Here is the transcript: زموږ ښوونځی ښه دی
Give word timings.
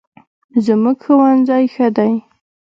زموږ 0.65 0.97
ښوونځی 1.05 1.65
ښه 1.73 1.87
دی 1.97 2.13